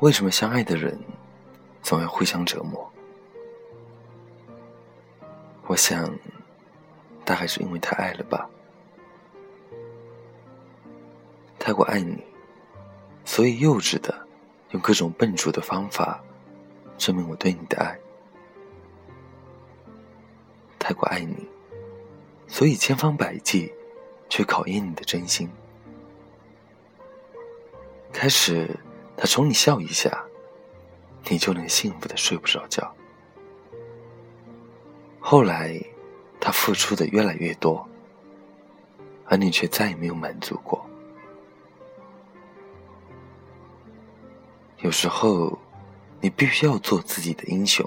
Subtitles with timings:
[0.00, 0.98] 为什么相爱的人
[1.82, 2.90] 总要互相折磨？
[5.66, 6.10] 我想，
[7.22, 8.48] 大概是因为太爱了吧。
[11.58, 12.24] 太过爱你，
[13.26, 14.26] 所以幼稚的
[14.70, 16.24] 用各种笨拙的方法
[16.96, 17.98] 证明我对你的爱。
[20.78, 21.46] 太过爱你，
[22.48, 23.70] 所以千方百计
[24.30, 25.50] 去考验你的真心。
[28.10, 28.74] 开始，
[29.20, 30.24] 他冲你笑一下，
[31.28, 32.90] 你就能幸福的睡不着觉。
[35.18, 35.78] 后来，
[36.40, 37.86] 他付出的越来越多，
[39.26, 40.82] 而你却再也没有满足过。
[44.78, 45.58] 有时候，
[46.22, 47.86] 你必须要做自己的英雄。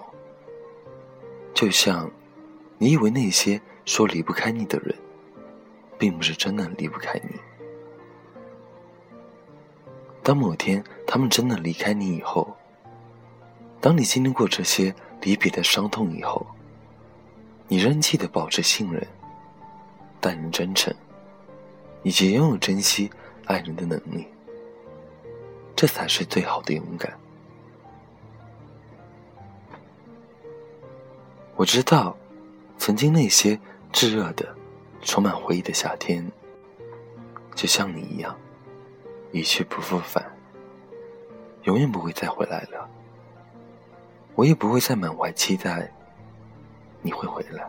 [1.56, 2.12] 就像，
[2.78, 4.95] 你以为那些说离不开你的人，
[5.98, 7.40] 并不是真的离不开你。
[10.24, 12.56] 当某天他们真的离开你以后，
[13.82, 16.46] 当你经历过这些离别的伤痛以后，
[17.68, 19.06] 你仍记得保持信任、
[20.22, 20.96] 待人真诚，
[22.04, 23.12] 以及拥有珍惜
[23.46, 24.26] 爱人的能力。
[25.76, 27.12] 这才是最好的勇敢。
[31.58, 32.16] 我知道，
[32.78, 33.60] 曾经那些
[33.92, 34.56] 炙热的、
[35.02, 36.26] 充满回忆的夏天，
[37.56, 38.34] 就像你一样，
[39.34, 40.23] 一去不复返，
[41.64, 42.88] 永远不会再回来了。
[44.36, 45.92] 我也不会再满怀期待
[47.02, 47.67] 你会回来。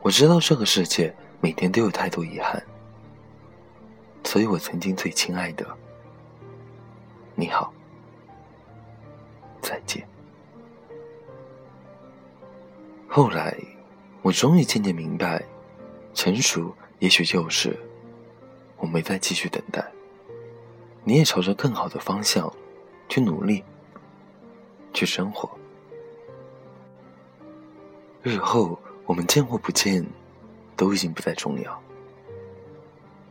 [0.00, 2.62] 我知道这个世界每天都有太多遗憾，
[4.22, 5.66] 所以我曾经最亲爱的。
[7.34, 7.74] 你好，
[9.60, 10.06] 再见。
[13.08, 13.56] 后来，
[14.22, 15.44] 我终于渐渐明白，
[16.14, 17.76] 成熟也许就是
[18.82, 19.92] 我没再继续等待，
[21.04, 22.52] 你也朝着更好的方向
[23.08, 23.62] 去努力，
[24.92, 25.48] 去生活。
[28.24, 28.76] 日后
[29.06, 30.04] 我们见或不见，
[30.76, 31.80] 都已经不再重要。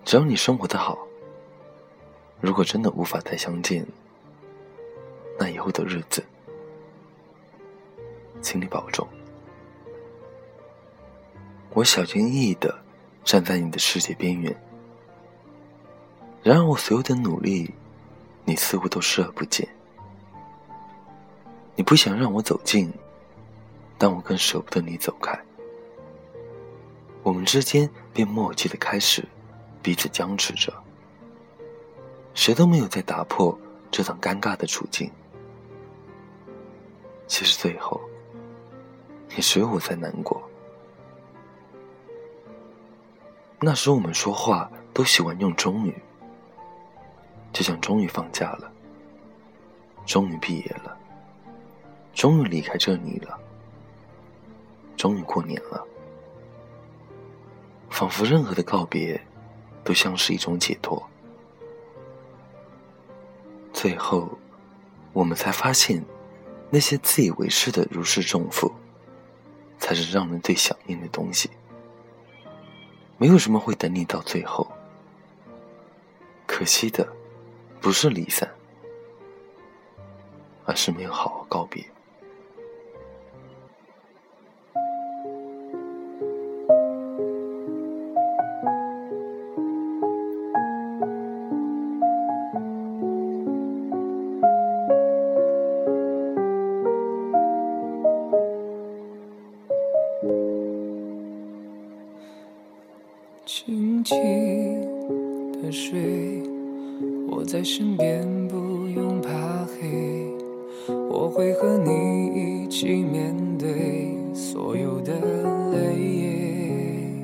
[0.06, 0.98] 只要你生活的好。
[2.40, 3.86] 如果真的无法再相见，
[5.38, 6.24] 那以后的日子，
[8.42, 9.06] 请你保重。
[11.74, 12.74] 我小心翼翼的
[13.26, 14.56] 站在你的世界边缘，
[16.44, 17.72] 然而我所有的努力，
[18.46, 19.68] 你似乎都视而不见。
[21.76, 22.92] 你不想让我走近，
[23.98, 25.40] 但我更舍不得你走开。
[27.24, 29.24] 我们之间便默契的开始
[29.82, 30.74] 彼此僵持着。
[32.34, 33.58] 谁都没有再打破
[33.92, 35.12] 这场尴尬的处境。
[37.28, 38.02] 其实最后，
[39.36, 40.42] 也只有我在难过。
[43.60, 45.94] 那时我们说话都喜欢用“中语”，
[47.54, 48.72] 就像终于放假了，
[50.06, 50.98] 终于毕业了，
[52.14, 53.38] 终于离开这里了，
[54.96, 55.86] 终于过年了，
[57.90, 59.22] 仿佛任何的告别，
[59.84, 61.02] 都像是一种解脱。
[63.74, 64.30] 最后，
[65.12, 66.04] 我们才发现，
[66.70, 68.72] 那些自以为是的如释重负，
[69.78, 71.50] 才是让人最想念的东西。
[73.18, 74.72] 没有什么会等你到最后。
[76.46, 77.08] 可惜的，
[77.82, 78.48] 不是离散，
[80.66, 81.84] 而是没有好好告别。
[103.44, 104.16] 轻轻
[105.62, 106.42] 的睡，
[107.42, 109.32] 我在身边，不用怕
[109.66, 110.28] 黑。
[111.10, 115.12] 我会和你一起面对所有的
[115.72, 117.16] 泪。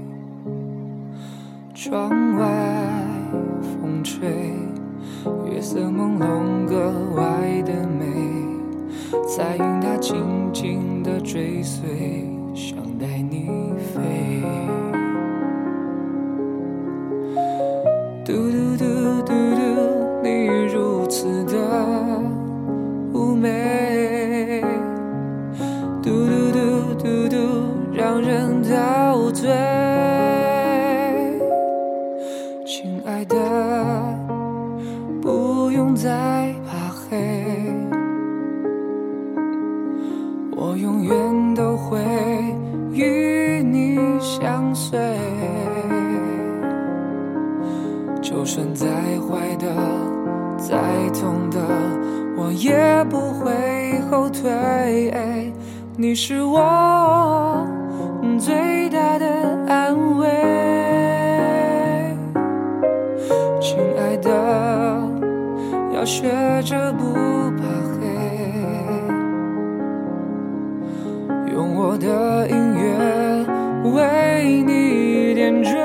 [1.76, 2.48] 窗外
[3.62, 4.28] 风吹，
[5.54, 8.08] 月色朦胧，格外的美。
[9.28, 12.26] 彩云它轻轻的追随，
[12.56, 13.52] 想带你
[13.94, 14.42] 飞。
[33.18, 33.36] 爱的，
[35.24, 37.18] 不用再怕黑，
[40.56, 41.98] 我永远都会
[42.92, 45.00] 与你相随。
[48.22, 49.66] 就算再坏的、
[50.56, 50.78] 再
[51.20, 51.58] 痛的。
[52.38, 55.52] 我也不会后退。
[55.98, 57.66] 你是我
[58.38, 59.27] 最大的
[65.98, 66.30] 要学
[66.62, 67.12] 着不
[67.58, 67.64] 怕
[67.98, 68.06] 黑，
[71.52, 72.86] 用我的音乐
[73.96, 75.76] 为你点缀。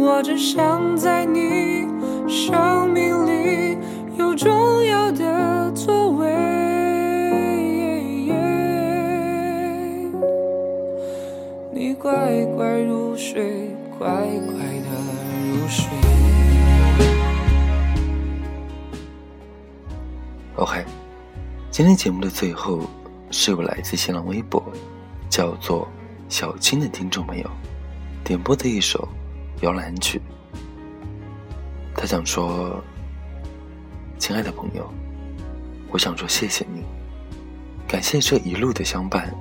[0.00, 1.86] 我只想在你
[2.26, 3.78] 生命里
[4.18, 6.26] 有重要的座位，
[11.70, 14.73] 你乖乖入睡，乖乖
[20.56, 20.84] OK，
[21.68, 22.88] 今天节目的最后
[23.32, 24.62] 是有来自新浪微博
[25.28, 25.88] 叫做
[26.28, 27.50] 小青的听众朋友
[28.22, 29.08] 点播的一首
[29.62, 30.22] 摇篮曲。
[31.92, 32.80] 他想说
[34.16, 34.88] ：“亲爱的朋友，
[35.90, 36.84] 我想说谢谢你，
[37.88, 39.34] 感谢这一路的相伴，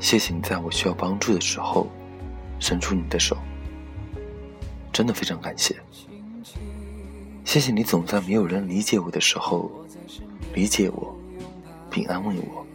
[0.00, 1.86] 谢谢你在我需要帮助的时候
[2.58, 3.36] 伸出你的手，
[4.92, 5.76] 真的非常感谢。
[7.44, 9.70] 谢谢你总在没有人理解我的时候
[10.54, 11.16] 理解我，
[11.90, 12.66] 并安慰我。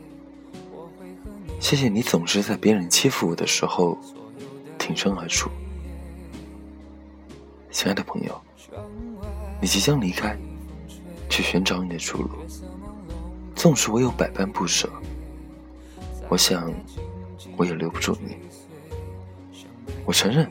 [1.60, 3.98] 谢谢你总是在别人欺负我的时候
[4.78, 5.50] 挺身而出。
[7.72, 8.42] 亲爱的朋友，
[9.62, 10.38] 你即将离开，
[11.30, 12.30] 去寻找你的出路。
[13.56, 14.90] 纵使我有百般不舍，
[16.30, 16.74] 我想
[17.58, 18.38] 我也留不住你。
[20.06, 20.50] 我承认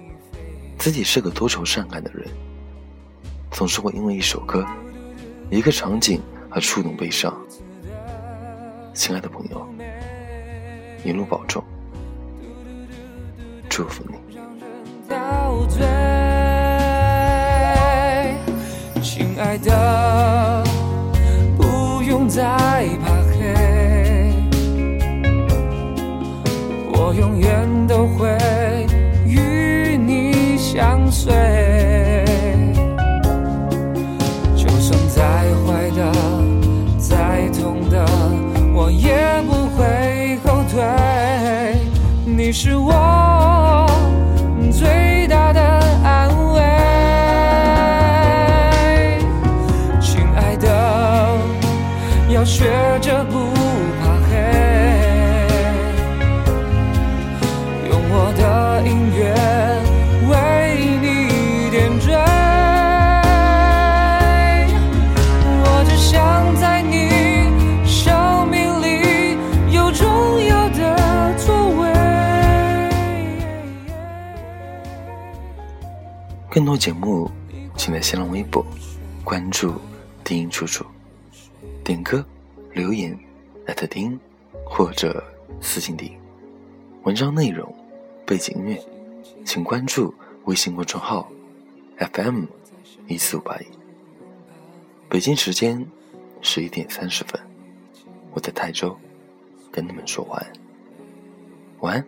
[0.78, 2.28] 自己是个多愁善感的人，
[3.50, 4.66] 总是会因为一首歌、
[5.50, 6.20] 一个场景
[6.54, 7.34] 而触动悲伤。
[8.94, 9.66] 亲爱的朋友，
[11.04, 11.62] 一路保重，
[13.68, 14.14] 祝福你。
[19.02, 20.64] 亲爱的，
[21.58, 22.42] 不用再
[23.02, 24.32] 怕黑，
[26.92, 28.28] 我永远都会
[29.26, 31.73] 与你相随。
[42.56, 43.84] 是我
[44.70, 45.60] 最大的
[46.04, 46.62] 安慰，
[50.00, 50.68] 亲爱的，
[52.28, 52.70] 要学
[53.00, 53.43] 着不
[76.74, 77.30] 更多节目，
[77.76, 78.66] 请在新浪微博
[79.22, 79.74] 关注
[80.24, 80.84] “丁音楚楚”，
[81.84, 82.26] 点歌、
[82.72, 83.16] 留言
[83.68, 84.18] 艾特丁
[84.66, 85.22] 或者
[85.60, 86.12] 私信丁。
[87.04, 87.72] 文章内容、
[88.26, 88.84] 背景音乐，
[89.44, 90.12] 请关注
[90.46, 91.30] 微信公众号
[91.98, 92.46] FM
[93.06, 93.66] 一四五八一。
[95.08, 95.86] 北京时间
[96.40, 97.40] 十一点三十分，
[98.32, 98.98] 我在泰州
[99.70, 100.52] 跟你们说晚安，
[101.82, 102.04] 晚安。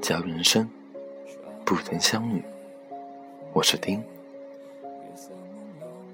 [0.00, 0.66] 假如人生
[1.66, 2.42] 不曾相遇。
[3.54, 4.02] 我是丁，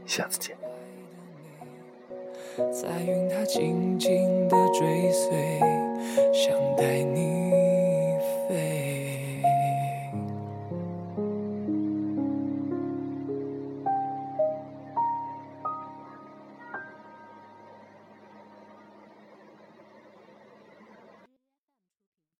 [0.05, 0.55] 下次见。
[2.71, 5.59] 在云它静静的追随，